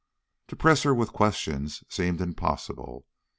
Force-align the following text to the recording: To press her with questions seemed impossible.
To 0.47 0.55
press 0.55 0.81
her 0.81 0.95
with 0.95 1.13
questions 1.13 1.83
seemed 1.87 2.21
impossible. 2.21 3.05